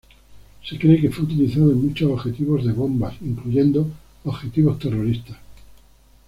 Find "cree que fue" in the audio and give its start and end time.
0.79-1.25